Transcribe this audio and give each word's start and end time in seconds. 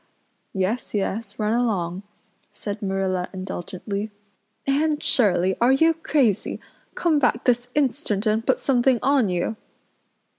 "Yes, 0.55 0.95
yes, 0.95 1.37
run 1.37 1.53
along," 1.53 2.01
said 2.51 2.81
Marilla 2.81 3.29
indulgently. 3.33 4.09
"Anne 4.65 4.99
Shirley 4.99 5.55
are 5.61 5.71
you 5.71 5.93
crazy? 5.93 6.59
Come 6.95 7.19
back 7.19 7.43
this 7.43 7.69
instant 7.75 8.25
and 8.25 8.43
put 8.43 8.57
something 8.57 8.97
on 9.03 9.29
you. 9.29 9.57